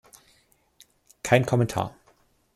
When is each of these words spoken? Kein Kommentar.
Kein 1.21 1.45
Kommentar. 1.45 1.95